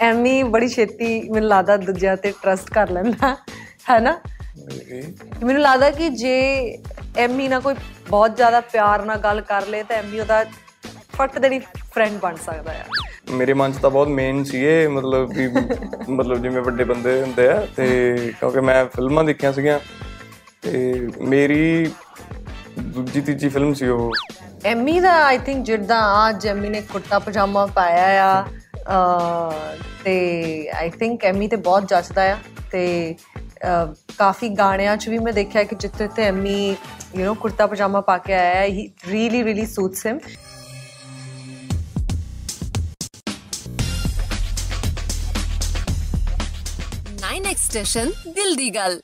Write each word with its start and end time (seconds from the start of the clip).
ਐਮੀ 0.00 0.42
ਬੜੀ 0.44 0.68
ਛੇਤੀ 0.68 1.08
ਮੈਨੂੰ 1.30 1.48
ਲੱਗਦਾ 1.48 1.76
ਦੂਜਿਆਂ 1.76 2.16
ਤੇ 2.16 2.32
ਟਰਸਟ 2.42 2.70
ਕਰ 2.70 2.90
ਲੈਂਦਾ 2.90 3.34
ਹੈ 3.90 3.98
ਨਾ 4.00 4.18
ਮੈਨੂੰ 5.42 5.60
ਲੱਗਦਾ 5.62 5.90
ਕਿ 5.90 6.08
ਜੇ 6.12 6.36
ਐਮੀ 7.18 7.48
ਨਾਲ 7.48 7.60
ਕੋਈ 7.60 7.74
ਬਹੁਤ 8.10 8.36
ਜ਼ਿਆਦਾ 8.36 8.60
ਪਿਆਰ 8.62 9.04
ਨਾਲ 9.04 9.18
ਗੱਲ 9.18 9.40
ਕਰ 9.40 9.66
ਲੇ 9.66 9.82
ਤਾਂ 9.82 9.96
ਐਮੀ 9.96 10.20
ਉਹਦਾ 10.20 10.44
ਫਟ 11.14 11.38
ਦੇਣੀ 11.38 11.58
ਫਰੈਂਡ 11.92 12.18
ਬਣ 12.20 12.36
ਸਕਦਾ 12.36 12.72
ਆ 12.72 13.32
ਮੇਰੇ 13.32 13.54
ਮਨ 13.54 13.72
'ਚ 13.72 13.76
ਤਾਂ 13.76 13.90
ਬਹੁਤ 13.90 14.08
ਮੇਨ 14.10 14.42
ਸੀਗੇ 14.44 14.86
ਮਤਲਬ 14.88 15.32
ਵੀ 15.32 15.46
ਮਤਲਬ 16.10 16.42
ਜਿਵੇਂ 16.42 16.62
ਵੱਡੇ 16.62 16.84
ਬੰਦੇ 16.84 17.20
ਹੁੰਦੇ 17.22 17.48
ਆ 17.48 17.60
ਤੇ 17.76 17.86
ਕਿਉਂਕਿ 18.40 18.60
ਮੈਂ 18.60 18.84
ਫਿਲਮਾਂ 18.86 19.24
ਦੇਖੀਆਂ 19.24 19.52
ਸੀਗੀਆਂ 19.52 19.78
ਤੇ 20.62 21.08
ਮੇਰੀ 21.22 21.90
ਦੂਜੀ 22.78 23.20
ਤੀਜੀ 23.20 23.48
ਫਿਲਮ 23.48 23.72
ਸੀ 23.74 23.86
ਉਹ। 23.88 24.12
ਐਮੀ 24.64 24.98
ਦਾ 25.00 25.12
ਆਈ 25.24 25.38
ਥਿੰਕ 25.38 25.64
ਜਿੱਦਾਂ 25.66 26.00
ਅੱਜ 26.28 26.46
ਐਮੀ 26.46 26.68
ਨੇ 26.68 26.80
ਕੁੜਤਾ 26.82 27.18
ਪਜਾਮਾ 27.18 27.64
ਪਾਇਆ 27.66 28.24
ਆ 28.24 28.44
ਤੇ 30.04 30.68
ਆਈ 30.76 30.90
ਥਿੰਕ 30.90 31.24
ਐਮੀ 31.24 31.48
ਤੇ 31.48 31.56
ਬਹੁਤ 31.58 31.88
ਜੱਚਦਾ 31.90 32.22
ਆ 32.32 32.36
ਤੇ 32.72 33.14
ਕਾਫੀ 34.18 34.48
ਗਾਣਿਆਂ 34.48 34.96
'ਚ 34.96 35.08
ਵੀ 35.08 35.18
ਮੈਂ 35.18 35.32
ਦੇਖਿਆ 35.32 35.62
ਕਿ 35.62 35.76
ਜਿੱਥੇ 35.76 36.08
ਤੇ 36.08 36.24
ਐਮੀ 36.24 36.58
ਯੂ 37.16 37.24
نو 37.24 37.34
ਕੁੜਤਾ 37.36 37.66
ਪਜਾਮਾ 37.66 38.00
ਪਾ 38.00 38.16
ਕੇ 38.18 38.34
ਆਇਆ 38.34 38.54
ਹੈ 38.54 38.64
he 38.66 38.88
really 39.08 39.42
really 39.44 39.66
suits 39.66 40.06
him 40.06 40.18
nine 47.20 47.46
extension 47.46 48.10
ਦਿਲ 48.28 48.54
ਦੀ 48.56 48.70
ਗੱਲ 48.74 49.00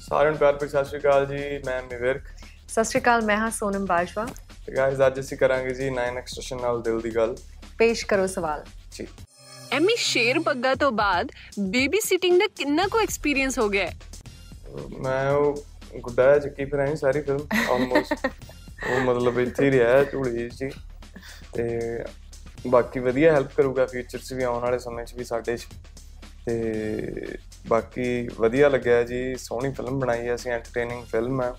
ਸਾਰਿਆਂ 0.00 0.30
ਨੂੰ 0.30 0.38
ਪਿਆਰ 0.38 0.52
ਭਰੀ 0.54 0.68
ਸਤਿ 0.68 0.84
ਸ਼੍ਰੀ 0.84 1.00
ਅਕਾਲ 1.00 1.26
ਜੀ 1.26 1.58
ਮੈਂ 1.66 1.82
ਮਿਵਰਕ 1.82 2.26
ਸਤਿ 2.68 2.84
ਸ਼੍ਰੀ 2.84 3.00
ਅਕਾਲ 3.00 3.22
ਮੈਂ 3.22 3.36
ਹਾਂ 3.36 3.50
ਸੋਨਮ 3.50 3.84
ਬਾਜਵਾ 3.86 4.26
ਤੇ 4.66 4.72
ਗਾਇਜ਼ 4.72 5.02
ਅੱਜ 5.06 5.20
ਅਸੀਂ 5.20 5.38
ਕਰਾਂਗੇ 5.38 5.74
ਜੀ 5.74 5.88
9 5.90 6.06
ਐਕਸਟ੍ਰੈਸ਼ਨ 6.18 6.60
ਨਾਲ 6.60 6.80
ਦਿਲ 6.82 7.00
ਦੀ 7.00 7.14
ਗੱਲ 7.16 7.34
ਪੇਸ਼ 7.78 8.06
ਕਰੋ 8.06 8.26
ਸਵਾਲ। 8.26 8.64
ਜੀ। 8.92 9.06
ਐਮੀ 9.72 9.96
ਸ਼ੇਰ 9.96 10.38
ਬੱਗਾ 10.38 10.74
ਤੋਂ 10.74 10.92
ਬਾਅਦ 10.92 11.28
ਬੇਬੀ 11.60 12.00
ਸਿਟਿੰਗ 12.00 12.40
ਦਾ 12.40 12.46
ਕਿੰਨਾ 12.46 12.86
ਕੋ 12.88 13.00
ਐਕਸਪੀਰੀਅੰਸ 13.00 13.58
ਹੋ 13.58 13.68
ਗਿਆ? 13.68 13.86
ਹੈ? 13.86 13.96
ਮੈਂ 15.00 15.30
ਉਹ 15.30 15.64
ਗੁੱਡਾ 16.00 16.38
ਚੱਕੀ 16.38 16.64
ਫਿਰ 16.64 16.78
ਆਈ 16.78 16.96
ਸਾਰੀ 16.96 17.20
ਫਿਲਮ 17.20 17.46
ਆਲਮੋਸਟ 17.70 18.26
ਉਹ 18.90 19.00
ਮਤਲਬ 19.00 19.38
ਇੱਥੇ 19.38 19.64
ਹੀ 19.64 19.70
ਰਿਹਾ 19.70 20.04
ਝੂੜੀ 20.04 20.48
ਜੀ 20.48 20.70
ਤੇ 21.54 22.04
ਬਾਕੀ 22.66 23.00
ਵਧੀਆ 23.00 23.32
ਹੈਲਪ 23.32 23.50
ਕਰੂਗਾ 23.56 23.86
ਫਿਊਚਰ 23.86 24.18
'ਚ 24.18 24.32
ਵੀ 24.32 24.42
ਆਉਣ 24.42 24.62
ਵਾਲੇ 24.62 24.78
ਸਮੇਂ 24.78 25.04
'ਚ 25.04 25.14
ਵੀ 25.14 25.24
ਸਾਡੇ 25.24 25.56
'ਚ। 25.56 25.66
ਤੇ 26.46 27.36
ਬਾਕੀ 27.68 28.28
ਵਧੀਆ 28.38 28.68
ਲੱਗਿਆ 28.68 29.02
ਜੀ 29.02 29.34
ਸੋਹਣੀ 29.34 29.72
ਫਿਲਮ 29.72 29.98
ਬਣਾਈ 29.98 30.28
ਹੈ 30.28 30.34
ਅਸੀਂ 30.34 30.52
ਐਂਟਰਟੇਨਿੰਗ 30.52 31.04
ਫਿਲਮ 31.04 31.42
ਹੈ 31.42 31.52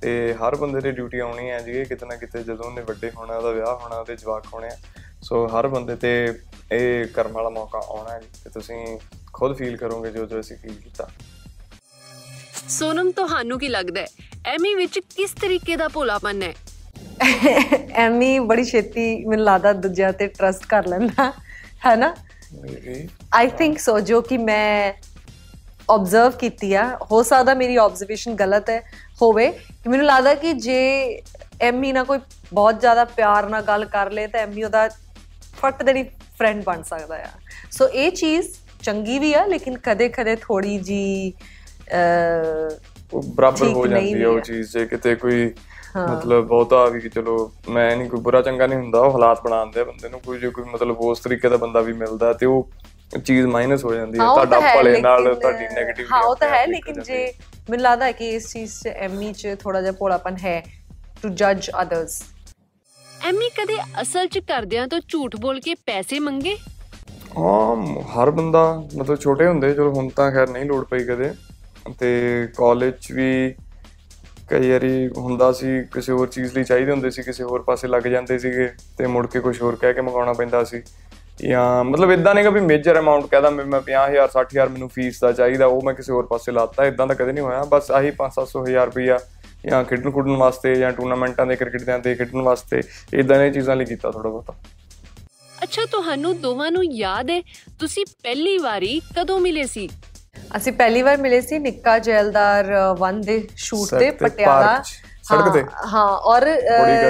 ਤੇ 0.00 0.34
ਹਰ 0.34 0.56
ਬੰਦੇ 0.56 0.80
ਦੀ 0.80 0.90
ਡਿਊਟੀ 0.90 1.18
ਆਉਣੀ 1.18 1.50
ਹੈ 1.50 1.58
ਜੀ 1.58 1.84
ਕਿਤੇ 1.84 2.06
ਨਾ 2.06 2.16
ਕਿਤੇ 2.16 2.42
ਜਦੋਂ 2.42 2.64
ਉਹਨੇ 2.64 2.82
ਵੱਡੇ 2.82 3.10
ਹੋਣਾ 3.10 3.36
ਉਹਦਾ 3.36 3.50
ਵਿਆਹ 3.50 3.76
ਹੋਣਾ 3.76 3.96
ਉਹਦੇ 3.96 4.16
ਜਵਾਕ 4.16 4.46
ਹੋਣੇ 4.54 4.68
ਆ। 4.68 4.76
ਸੋ 5.22 5.46
ਹਰ 5.46 5.68
ਬੰਦੇ 5.68 5.96
ਤੇ 5.96 6.38
ਇਹ 6.72 7.06
ਕਰਮ 7.06 7.32
ਵਾਲਾ 7.32 7.48
ਮੌਕਾ 7.50 7.78
ਆਉਣਾ 7.78 8.12
ਹੈ 8.12 8.20
ਤੇ 8.44 8.50
ਤੁਸੀਂ 8.50 8.98
ਖੁਦ 9.32 9.56
ਫੀਲ 9.56 9.76
ਕਰੋਗੇ 9.76 10.10
ਜੋ 10.10 10.26
ਜੋ 10.26 10.40
ਅਸੀਂ 10.40 10.56
ਫੀਲ 10.56 10.74
ਕੀਤਾ। 10.74 11.08
ਸੋਨਮ 12.68 13.10
ਤੁਹਾਨੂੰ 13.10 13.58
ਕੀ 13.58 13.68
ਲੱਗਦਾ 13.68 14.00
ਹੈ? 14.00 14.06
ਐਮੀ 14.46 14.74
ਵਿੱਚ 14.74 14.98
ਕਿਸ 14.98 15.30
ਤਰੀਕੇ 15.30 15.76
ਦਾ 15.76 15.88
ਭੋਲਾਪਨ 15.88 16.42
ਹੈ? 16.42 16.54
ਐਮੀ 17.92 18.38
ਬੜੀ 18.38 18.64
ਛੇਤੀ 18.64 19.24
ਮੈਨੂੰ 19.24 19.44
ਲੱਗਦਾ 19.44 19.72
ਦੂਜਿਆਂ 19.72 20.12
ਤੇ 20.12 20.26
ਟਰਸਟ 20.26 20.66
ਕਰ 20.66 20.86
ਲੈਂਦਾ 20.86 21.32
ਹੈ 21.86 21.96
ਨਾ 21.96 22.14
ਆਈ 23.34 23.48
ਥਿੰਕ 23.48 23.78
ਸੋ 23.78 24.00
ਜੋ 24.00 24.20
ਕਿ 24.20 24.38
ਮੈਂ 24.38 24.92
ਆਬਜ਼ਰਵ 25.90 26.30
ਕੀਤੀ 26.30 26.74
ਆ। 26.74 26.98
ਹੋ 27.12 27.22
ਸਕਦਾ 27.22 27.54
ਮੇਰੀ 27.54 27.76
ਆਬਜ਼ਰਵੇਸ਼ਨ 27.76 28.34
ਗਲਤ 28.34 28.70
ਹੈ 28.70 28.80
ਹੋਵੇ। 29.22 29.50
ਕਿ 29.50 29.88
ਮੈਨੂੰ 29.88 30.06
ਲੱਗਦਾ 30.06 30.34
ਕਿ 30.34 30.52
ਜੇ 30.52 31.22
ਐਮੀ 31.60 31.92
ਨਾਲ 31.92 32.04
ਕੋਈ 32.04 32.18
ਬਹੁਤ 32.52 32.80
ਜ਼ਿਆਦਾ 32.80 33.04
ਪਿਆਰ 33.04 33.48
ਨਾਲ 33.48 33.62
ਗੱਲ 33.62 33.84
ਕਰ 33.84 34.10
ਲੇ 34.10 34.26
ਤਾਂ 34.26 34.40
ਐਮੀ 34.40 34.62
ਉਹਦਾ 34.62 34.88
ਫਟ 35.58 35.82
ਦੇਣੀ 35.82 36.02
ਫਰੈਂਡ 36.38 36.62
ਬਣ 36.64 36.82
ਸਕਦਾ 36.82 37.16
ਆ। 37.16 37.28
ਸੋ 37.70 37.88
ਇਹ 37.88 38.10
ਚੀਜ਼ 38.12 38.46
ਚੰਗੀ 38.82 39.18
ਵੀ 39.18 39.32
ਆ 39.34 39.44
ਲੇਕਿਨ 39.46 39.78
ਕਦੇ-ਕਦੇ 39.78 40.36
ਥੋੜੀ 40.36 40.78
ਜੀ 40.80 41.32
ਬਰਾਬਰ 43.12 43.68
ਹੋ 43.68 43.86
ਜਾਂਦੀ 43.86 44.20
ਹੈ 44.20 44.26
ਉਹ। 44.28 44.40
ਚੀਜ਼ 44.40 44.72
ਜੇ 44.72 44.86
ਕਿਤੇ 44.86 45.14
ਕੋਈ 45.16 45.50
ਮਤਲਬ 45.98 46.46
ਬਹੁਤਾ 46.46 46.84
ਵੀ 46.86 47.00
ਕਿ 47.00 47.08
ਚਲੋ 47.08 47.36
ਮੈਂ 47.68 47.96
ਨਹੀਂ 47.96 48.08
ਕੋਈ 48.08 48.20
ਬੁਰਾ 48.20 48.40
ਚੰਗਾ 48.42 48.66
ਨਹੀਂ 48.66 48.78
ਹੁੰਦਾ 48.78 49.00
ਉਹ 49.00 49.10
ਹਾਲਾਤ 49.12 49.40
ਬਣਾਉਂਦੇ 49.42 49.80
ਆ 49.80 49.84
ਬੰਦੇ 49.84 50.08
ਨੂੰ 50.08 50.20
ਕੋਈ 50.20 50.38
ਜੇ 50.38 50.48
ਕੋਈ 50.50 50.64
ਮਤਲਬ 50.64 50.98
ਉਸ 51.02 51.20
ਤਰੀਕੇ 51.20 51.48
ਦਾ 51.48 51.56
ਬੰਦਾ 51.56 51.80
ਵੀ 51.80 51.92
ਮਿਲਦਾ 51.94 52.32
ਤੇ 52.32 52.46
ਉਹ 52.46 52.68
ਚੀਜ਼ 53.18 53.46
ਮਾਈਨਸ 53.46 53.84
ਹੋ 53.84 53.94
ਜਾਂਦੀ 53.94 54.18
ਹੈ 54.18 54.24
ਤੁਹਾਡਾ 54.24 54.60
ਭਲੇ 54.74 55.00
ਨਾਲ 55.00 55.34
ਤੁਹਾਡੀ 55.34 55.66
네ਗੇਟਿਵ 55.66 56.06
ਹਾਂ 56.12 56.22
ਉਹ 56.22 56.34
ਤਾਂ 56.36 56.48
ਹੈ 56.48 56.64
ਲੇਕਿਨ 56.66 57.00
ਜੇ 57.02 57.24
ਮੈਨੂੰ 57.70 57.82
ਲੱਗਦਾ 57.82 58.04
ਹੈ 58.04 58.12
ਕਿ 58.12 58.28
ਇਸ 58.30 58.52
ਚੀਜ਼ 58.52 58.72
'ਚ 58.80 58.88
ਐਮੀ 58.98 59.32
'ਚ 59.32 59.54
ਥੋੜਾ 59.60 59.80
ਜਿਹਾ 59.80 59.92
ਭੋਲਾਪਨ 59.92 60.36
ਹੈ 60.36 60.62
ਟੂ 61.22 61.28
ਜੱਜ 61.34 61.70
ਅਦਰਸ 61.82 62.22
ਐਮੀ, 63.26 63.48
ਕਦੇ 63.48 63.76
ਅਸਲ 64.02 64.26
'ਚ 64.26 64.38
ਕਰਦਿਆਂ 64.38 64.88
ਤੋਂ 64.88 65.00
ਝੂਠ 65.08 65.36
ਬੋਲ 65.36 65.60
ਕੇ 65.60 65.74
ਪੈਸੇ 65.74 66.18
ਮੰਗੇ? 66.18 66.56
ਹਾਂ 67.38 67.76
ਹਰ 68.02 68.30
ਬੰਦਾ, 68.30 68.82
ਮਤਲਬ 68.96 69.18
ਛੋਟੇ 69.18 69.46
ਹੁੰਦੇ, 69.46 69.74
ਚਲੋ 69.74 69.92
ਹੁਣ 69.92 70.08
ਤਾਂ 70.08 70.30
ਖੈਰ 70.32 70.48
ਨਹੀਂ 70.48 70.64
ਲੋੜ 70.64 70.84
ਪਈ 70.84 71.04
ਕਦੇ। 71.04 71.34
ਤੇ 71.98 72.48
ਕਾਲਜ 72.56 72.94
'ਚ 72.94 73.12
ਵੀ 73.12 73.54
ਕਈ 74.48 74.70
ਵਾਰੀ 74.70 75.08
ਹੁੰਦਾ 75.08 75.52
ਸੀ, 75.52 75.84
ਕਿਸੇ 75.84 76.12
ਹੋਰ 76.12 76.28
ਚੀਜ਼ 76.28 76.54
ਲਈ 76.54 76.64
ਚਾਹੀਦੇ 76.64 76.92
ਹੁੰਦੇ 76.92 77.10
ਸੀ, 77.10 77.22
ਕਿਸੇ 77.22 77.44
ਹੋਰ 77.44 77.62
ਪਾਸੇ 77.62 77.88
ਲੱਗ 77.88 78.02
ਜਾਂਦੇ 78.02 78.38
ਸੀਗੇ, 78.38 78.70
ਤੇ 78.98 79.06
ਮੁੜ 79.06 79.26
ਕੇ 79.26 79.40
ਕੁਝ 79.40 79.62
ਹੋਰ 79.62 79.76
ਕਹਿ 79.76 79.94
ਕੇ 79.94 80.00
ਮੰਗਾਉਣਾ 80.00 80.32
ਪੈਂਦਾ 80.32 80.64
ਸੀ। 80.64 80.82
ਜਾਂ, 81.42 81.84
ਮਤਲਬ 81.84 82.10
ਇਦਾਂ 82.10 82.34
ਨਹੀਂਗਾ 82.34 82.50
ਵੀ 82.50 82.60
ਮੇਜਰ 82.60 82.98
ਅਮਾਉਂਟ 82.98 83.26
ਕਹਦਾ, 83.26 83.50
ਮੈਂ 83.50 83.80
50000 83.80 84.28
60000 84.28 84.68
ਮੈਨੂੰ 84.68 84.88
ਫੀਸ 84.88 85.20
ਦਾ 85.20 85.32
ਚਾਹੀਦਾ, 85.32 85.66
ਉਹ 85.66 85.82
ਮੈਂ 85.82 85.94
ਕਿਸੇ 85.94 86.12
ਹੋਰ 86.12 86.26
ਪਾਸੇ 86.26 86.52
ਲਾਤਾ 86.52 86.84
ਇਦਾਂ 86.84 87.06
ਤਾਂ 87.06 87.16
ਕਦੇ 87.16 87.32
ਨਹੀਂ 87.32 87.44
ਹੋਇਆ, 87.44 87.62
ਬਸ 87.64 87.90
ਆਹੀ 87.90 88.10
5-700000 88.10 88.86
ਰੁਪਈਆ 88.86 89.18
ਜਾਂ 89.64 89.84
ਖੇਡਣ 89.84 90.10
ਖੁੱਡਣ 90.10 90.36
ਵਾਸਤੇ 90.36 90.74
ਜਾਂ 90.74 90.92
ਟੂਰਨਾਮੈਂਟਾਂ 90.92 91.46
ਦੇ 91.46 91.56
ਕ੍ਰਿਕਟ 91.56 92.00
ਦੇ 92.00 92.14
ਖੇਡਣ 92.14 92.40
ਵਾਸਤੇ 92.40 92.82
ਇਦਾਂ 93.14 93.38
ਦੀਆਂ 93.38 93.50
ਚੀਜ਼ਾਂ 93.50 93.76
ਲਈ 93.76 93.84
ਕੀਤਾ 93.84 94.10
ਥੋੜਾ 94.10 94.28
ਬਹੁਤਾ 94.30 94.54
ਅੱਛਾ 95.62 95.84
ਤੁਹਾਨੂੰ 95.84 96.40
ਦੋਵਾਂ 96.40 96.70
ਨੂੰ 96.70 96.84
ਯਾਦ 96.84 97.30
ਹੈ 97.30 97.40
ਤੁਸੀਂ 97.78 98.04
ਪਹਿਲੀ 98.22 98.58
ਵਾਰੀ 98.58 99.00
ਕਦੋਂ 99.16 99.40
ਮਿਲੇ 99.40 99.64
ਸੀ 99.66 99.88
ਅਸੀਂ 100.56 100.72
ਪਹਿਲੀ 100.72 101.02
ਵਾਰ 101.02 101.16
ਮਿਲੇ 101.16 101.40
ਸੀ 101.40 101.58
ਨਿੱਕਾ 101.58 101.98
ਜੈਲਦਾਰ 101.98 102.66
1 103.10 103.20
ਦੇ 103.20 103.48
ਸ਼ੂਟ 103.56 103.94
ਤੇ 103.94 104.10
ਪਟਿਆਲਾ 104.10 104.82
ਸੜਕ 105.22 105.40
ਹਾਂ, 105.40 105.50
ਤੇ। 105.50 105.64
ਹਾਂ 105.86 106.08
ਔਰ। 106.08 106.46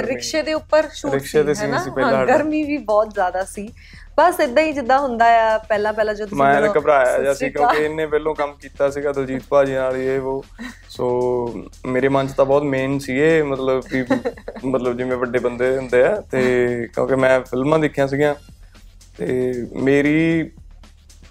ਰਿਕਸ਼ੇ 0.05 0.41
ਦੇ 0.41 0.53
ਉੱਪਰ 0.53 0.87
ਸ਼ੂਟ 0.93 1.13
ਹੈ 1.13 1.43
ਨਾ? 1.43 1.53
ਸੀ 1.53 1.91
ਪਹਿਲਾਂ 1.91 2.11
ਹਾਂ, 2.11 2.11
ਸਾਡਾ। 2.11 2.25
ਗਰਮੀ 2.25 2.63
ਵੀ 2.63 2.77
ਬਹੁਤ 2.77 3.13
ਜ਼ਿਆਦਾ 3.13 3.43
ਸੀ 3.43 3.69
ਬਸ 4.19 4.39
ਇਦਾਂ 4.39 4.63
ਹੀ 4.63 4.71
ਜਿੱਦਾਂ 4.73 4.99
ਹੁੰਦਾ 4.99 5.25
ਆ 5.41 5.57
ਪਹਿਲਾਂ 5.57 5.93
ਪਹਿਲਾਂ 5.93 6.13
ਜਦੋਂ 6.13 6.27
ਤੁਸੀਂ 6.27 6.43
ਮੈਂ 6.43 6.61
ਤਾਂ 6.61 6.69
ਘਬਰਾਇਆ 6.75 7.17
ਜਿਹਾ 7.17 7.33
ਸੀ। 7.33 7.49
ਕਿਉਂਕਿ 7.49 7.83
ਇਹਨੇ 7.83 8.05
ਪਹਿਲੋਂ 8.05 8.33
ਕੰਮ 8.35 8.53
ਕੀਤਾ 8.53 8.89
ਸੀਗਾ 8.89 9.11
ਦਲਜੀਤ 9.11 9.43
ਭਾਜੀ 9.49 9.73
ਨਾਲ 9.73 9.97
ਇਹ 9.97 10.19
ਉਹ। 10.21 10.43
ਸੋ 10.89 11.09
ਮੇਰੇ 11.85 12.09
ਮਨ 12.09 12.27
'ਚ 12.27 12.31
ਤਾਂ 12.31 12.45
ਬਹੁਤ 12.45 12.63
ਮੇਨ 12.63 12.97
ਸੀਗੇ 12.99 13.41
ਮਤਲਬ 13.43 13.83
ਵੀ 13.93 14.03
ਮਤਲਬ 14.65 14.97
ਜਿਵੇਂ 14.97 15.17
ਵੱਡੇ 15.17 15.39
ਬੰਦੇ 15.39 15.75
ਹੁੰਦੇ 15.77 16.03
ਆ 16.03 16.15
ਤੇ 16.31 16.41
ਕਿਉਂਕਿ 16.93 17.15
ਮੈਂ 17.15 17.39
ਫਿਲਮਾਂ 17.41 17.79
ਦੇਖੀਆਂ 17.79 18.07
ਸੀਗੀਆਂ 18.07 18.35
ਤੇ 19.17 19.53
ਮੇਰੀ 19.81 20.49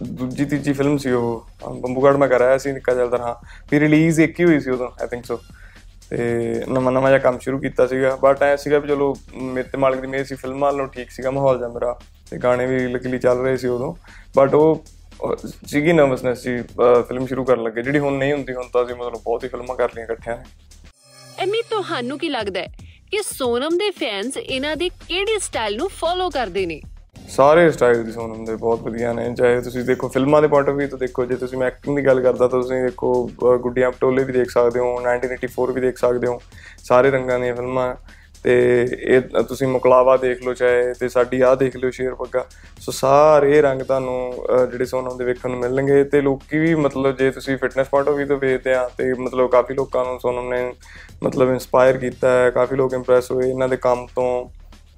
ਦੂਜੀ 0.03 0.44
ਤੀਜੀ 0.44 0.72
ਫਿਲਮ 0.72 0.97
ਸੀ 0.97 1.10
ਉਹ 1.10 1.47
ਬੰਬੂਗੜ 1.81 2.16
ਮੈਂ 2.16 2.28
ਕਰਾਇਆ 2.28 2.59
ਸੀ 2.59 2.72
ਨਿੱਕਾ 2.72 2.94
ਜਲਦਰ 2.94 3.20
ਹਾਂ 3.20 3.34
ਵੀ 3.70 3.81
ਰਿਲੀਜ਼ 3.81 4.20
ਇੱਕ 4.20 4.41
ਹੀ 4.41 4.44
ਹੋਈ 4.44 4.60
ਸੀ 4.60 4.70
ਉਦੋਂ 4.70 4.88
ਆਈ 5.00 5.06
ਥਿੰਕ 5.06 5.25
ਸੋ 5.25 5.41
ਤੇ 6.10 6.19
ਨਵਾਂ 6.69 6.93
ਨਵਾਂ 6.93 7.09
ਜਿਹਾ 7.10 7.19
ਕੰਮ 7.19 7.38
ਸ਼ੁਰੂ 7.38 7.59
ਕੀਤਾ 7.59 7.87
ਸੀਗਾ 7.87 8.15
ਬਟ 8.16 8.43
ਐ 8.43 8.55
ਸੀਗਾ 8.56 8.78
ਵੀ 8.78 8.88
ਚਲੋ 8.88 9.15
ਮੇਰੇ 9.34 9.69
ਤੇ 9.69 9.78
ਮਾਲਕ 9.78 10.00
ਦੀ 10.00 10.06
ਮੇਰ 10.06 10.25
ਸੀ 10.25 10.34
ਫਿਲਮਾਂ 10.34 10.72
ਨਾਲੋਂ 10.72 10.87
ਠੀਕ 10.88 11.10
ਸੀਗਾ 11.10 11.31
ਮਾਹੌਲ 11.31 11.59
ਜਿਹਾ 11.59 11.69
ਮੇਰਾ। 11.69 11.99
ਤੇ 12.31 12.39
ਗਾਣੇ 12.39 12.66
ਵੀ 12.66 12.78
ਲਕੀਲੀ 12.89 13.19
ਚੱਲ 13.19 13.39
ਰਹੇ 13.39 13.56
ਸੀ 13.56 13.69
ਉਦੋਂ। 13.69 13.94
ਬਟ 14.37 14.55
ਉਹ 14.55 14.84
ਸੀਗੀ 15.66 15.93
ਨਰਵਸਨੈਸ 15.93 16.43
ਸੀ 16.43 16.56
ਫਿਲਮ 17.09 17.27
ਸ਼ੁਰੂ 17.27 17.44
ਕਰਨ 17.44 17.62
ਲੱਗੇ। 17.62 17.83
ਜਿਹੜੀ 17.83 17.99
ਹੁਣ 17.99 18.19
ਨਹੀਂ 18.19 18.33
ਹੁੰਦੀ 18.33 18.55
ਹੁਣ 18.55 18.69
ਤਾਂ 18.72 18.84
ਅਸੀਂ 18.84 18.94
ਮਤਲਬ 18.97 19.21
ਬਹੁਤ 19.25 19.44
ਹੀ 19.44 19.49
ਫਿਲਮਾਂ 19.49 19.77
ਕਰ 19.77 19.89
ਲਈਆਂ 19.94 20.06
ਇਕੱਠਿਆਂ 20.06 20.37
ਨੇ। 20.37 20.44
ਐਮੀ 21.38 21.62
ਤੁਹਾਨੂੰ 21.71 22.19
ਕੀ 22.19 22.28
ਲੱਗਦਾ 22.28 22.61
ਹੈ 22.61 22.67
ਕਿ 23.11 23.22
ਸੋਨਮ 23.22 23.78
ਦੇ 23.78 23.91
ਫੈਨਸ 23.91 24.37
ਇਹਨਾਂ 24.37 24.77
ਦੇ 24.77 24.88
ਕਿਹੜੇ 25.09 25.38
ਸਟਾਈਲ 25.38 25.77
ਨੂੰ 25.77 25.88
ਫੋਲੋ 25.91 26.28
ਕਰਦੇ 26.31 26.65
ਨੇ? 26.67 26.81
ਸਾਰੇ 27.28 27.71
ਸਟਾਈਲ 27.71 28.03
ਦੀ 28.05 28.12
ਸੋਨਮ 28.12 28.44
ਦੇ 28.44 28.55
ਬਹੁਤ 28.56 28.81
ਵਧੀਆ 28.83 29.12
ਨੇ। 29.12 29.34
ਚਾਹੇ 29.34 29.61
ਤੁਸੀਂ 29.61 29.83
ਦੇਖੋ 29.84 30.09
ਫਿਲਮਾਂ 30.09 30.41
ਦੇ 30.43 30.49
ਪੁਆਇੰਟ 30.49 30.69
ਆਫ 30.69 30.77
View 30.77 30.88
ਤੋਂ 30.88 30.99
ਦੇਖੋ 30.99 31.25
ਜੇ 31.25 31.37
ਤੁਸੀਂ 31.37 31.59
ਮੈਂ 31.59 31.67
ਐਕਟਿੰਗ 31.67 31.97
ਦੀ 31.97 32.05
ਗੱਲ 32.06 32.21
ਕਰਦਾ 32.21 32.49
ਤਾਂ 32.49 32.61
ਤੁਸੀਂ 32.61 32.83
ਦੇਖੋ 32.83 33.11
ਗੁੱਡੀਆਂ 33.62 33.91
ਪਟੋਲੇ 33.91 34.25
ਵੀ 34.25 34.33
ਦੇਖ 34.33 34.50
ਸਕਦੇ 34.50 34.81
ਹੋ 34.81 34.94
1984 34.99 35.72
ਵੀ 35.75 35.81
ਦੇਖ 35.81 35.99
ਸਕਦੇ 35.99 36.27
ਹੋ। 36.27 36.41
ਸਾਰੇ 36.84 37.11
ਰੰਗਾਂ 37.11 37.38
ਦੀਆਂ 37.41 37.55
ਫਿਲਮਾਂ। 37.56 37.94
ਤੇ 38.44 38.87
ਇਹ 39.03 39.21
ਤੁਸੀਂ 39.21 39.66
ਮੁਕਲਾਵਾ 39.66 40.16
ਦੇਖ 40.16 40.43
ਲਓ 40.43 40.54
ਚਾਹੇ 40.54 40.94
ਤੇ 41.00 41.09
ਸਾਡੀ 41.09 41.41
ਆਹ 41.41 41.56
ਦੇਖ 41.56 41.76
ਲਿਓ 41.76 41.91
ਸ਼ੇਰ 41.91 42.15
ਪੱਗਾ। 42.15 42.47
ਸੋ 42.81 42.93
ਸਾਰੇ 42.93 43.62
ਰੰਗ 43.62 43.82
ਤੁਹਾਨੂੰ, 43.82 44.35
ਅਹ, 44.35 44.67
ਜਿਹੜੇ 44.67 44.85
ਸੋਨਮ 44.85 45.17
ਦੇ 45.17 45.25
ਵੇਖਣ 45.25 45.50
ਨੂੰ 45.50 45.61
ਮਿਲਣਗੇ 45.61 46.05
ਤੇ 46.05 46.20
ਲੋਕੀ 46.20 46.58
ਵੀ 46.58 46.75
ਮਤਲਬ 46.75 47.17
ਜੇ 47.17 47.31
ਤੁਸੀਂ 47.31 47.58
ਫਿਟਨੈਸ 47.58 47.88
ਪੁਆਇੰਟ 47.88 48.08
ਆਫ 48.08 48.14
View 48.14 48.29
ਤੋਂ 48.29 48.38
ਵੇਖਦੇ 48.38 48.75
ਆ 48.75 48.90
ਤੇ 48.99 49.14
ਮਤਲਬ 49.14 49.50
ਕਾਫੀ 49.50 49.75
ਲੋਕਾਂ 49.75 50.05
ਨੂੰ 50.05 50.20
ਸੋਨਮ 50.20 50.55
ਨੇ 50.55 50.75
ਮਤਲਬ 51.23 51.49
ਇਨਸਪਾਇਰ 51.49 51.96
ਕੀਤਾ 51.96 52.31
ਹੈ, 52.31 52.50
ਕਾਫੀ 52.50 52.76
ਲੋਕ 52.76 52.93
ਇੰਪ੍ਰੈਸ 52.93 53.31
ਹੋਏ 53.31 53.50
ਇਹਨਾਂ 53.50 53.69
ਦੇ 53.69 53.76
ਕੰਮ 53.76 54.06
ਤੋਂ, 54.06 54.49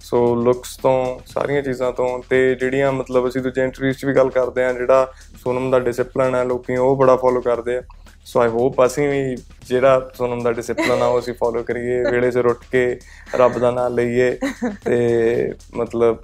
ਸੋ 0.01 0.35
ਲੁੱਕਸ 0.35 0.77
ਤੋਂ, 0.77 1.19
ਸਾਰੀਆਂ 1.27 1.63
ਚੀਜ਼ਾਂ 1.63 1.93
ਤੋਂ 1.93 2.23
ਤੇ 2.31 2.55
ਜਿਹੜੀਆਂ 2.55 2.93
ਮਤਲਬ 2.93 3.29
ਅਸੀਂ 3.29 3.43
ਦੂਜੇ 3.43 3.63
ਇੰਟਰਵਿਊਜ਼ 3.63 3.99
'ਚ 3.99 4.05
ਵੀ 4.05 4.13
ਗੱਲ 4.13 4.31
ਕਰਦੇ 4.31 4.65
ਆ, 4.65 4.73
ਜਿਹੜਾ 4.73 5.13
ਸੋਨਮ 5.45 5.71
ਦਾ 5.71 5.81
ਡਿਸਪਲਿਨ 5.81 6.35
ਹੈ, 6.35 6.45
ਲੋਕੀ 6.45 6.77
ਉਹ 6.77 6.97
ਬੜਾ 6.97 7.17
ਫੋਲੋ 7.17 7.41
ਕਰਦੇ 7.41 7.77
ਆ। 7.77 7.83
ਸੋ 8.25 8.41
ਆਈ 8.41 8.49
ਹੋਪ 8.49 8.87
ਅਸੀਂ 8.87 9.09
ਵੀ 9.09 9.37
ਜਿਹੜਾ 9.69 10.11
ਸੋਨਮ 10.15 10.43
ਦਾ 10.43 10.53
ਡਿਸਪਲਿਨ 10.53 11.03
ਆ 11.03 11.07
ਉਹ 11.07 11.19
ਅਸੀਂ 11.21 11.35
ਫੋਲੋ 11.35 11.63
ਕਰੀਏ 11.63 12.03
ਵੇਲੇ 12.11 12.31
ਸਿਰ 12.31 12.47
ਉੱਠ 12.47 12.59
ਕੇ 12.73 12.99
ਰੱਬ 13.35 13.59
ਦਾ 13.59 13.71
ਨਾਮ 13.71 13.95
ਲਈਏ 13.95 14.39
ਤੇ 14.85 15.53
ਮਤਲਬ 15.75 16.19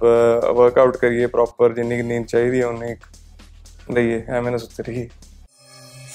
ਵਰਕਆਊਟ 0.55 0.97
ਕਰੀਏ 0.97 1.25
ਪ੍ਰੋਪਰ 1.25 1.73
ਜਿੰਨੀ 1.73 2.01
ਨੀਂਦ 2.01 2.25
ਚਾਹੀਦੀ 2.25 2.61
ਹੈ 2.61 2.65
ਉਨੀ 2.65 2.95
ਲਈਏ 3.93 4.23
ਐਵੇਂ 4.29 4.51
ਨਾ 4.51 4.57
ਸੁੱਤੇ 4.57 4.83
ਰਹੀਏ। 4.83 5.09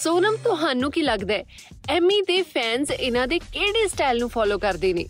ਸੋਨਮ 0.03 0.37
ਤੁਹਾਨੂੰ 0.37 0.91
ਕੀ 0.91 1.03
ਲੱਗਦਾ 1.03 1.35
ਹੈ? 1.35 1.45
ਐਮੀ 1.89 2.21
ਦੇ 2.23 2.43
ਫੈਨਸ 2.43 2.91
ਇਹਨਾਂ 2.91 3.27
ਦੇ 3.27 3.39
ਕਿਹੜੇ 3.39 3.89
ਸਟਾਈਲ 3.89 4.19
ਨੂੰ 4.19 4.29
ਫੋਲੋ 4.29 4.59
ਕਰਦੇ 4.59 4.93
ਨੇ? 4.93 5.07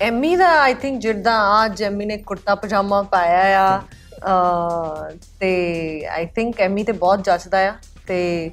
ਐਮੀ 0.00 0.36
ਦਾ 0.36 0.60
ਆਈ 0.62 0.74
ਥਿੰਕ 0.74 1.00
ਜਿੱਦਾਂ 1.00 1.64
ਅੱਜ 1.64 1.82
ਐਮੀ 1.82 2.04
ਨੇ 2.04 2.16
ਕੁੜਤਾ 2.16 2.54
ਪਜਾਮਾ 2.54 3.02
ਪਾਇਆ 3.02 3.80
ਆ 4.24 5.10
ਤੇ 5.40 6.06
ਆਈ 6.06 6.26
ਥਿੰਕ 6.26 6.60
ਐਮੀ 6.60 6.84
ਤੇ 6.84 6.92
ਬਹੁਤ 6.92 7.24
ਜੱਚਦਾ 7.24 7.58
ਆ 7.68 7.74
ਤੇ 8.06 8.50